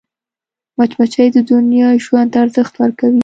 [0.77, 3.19] مچمچۍ د نبات ژوند ته ارزښت ورکوي